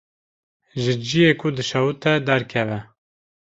Ji 0.81 0.93
ciyê 1.05 1.31
ku 1.39 1.47
dişewite 1.55 2.13
derkeve. 2.27 2.79